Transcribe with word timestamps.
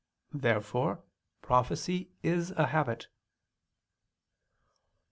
Therefore 0.33 1.03
prophecy 1.43 2.09
is 2.23 2.49
a 2.53 2.65
habit. 2.65 3.07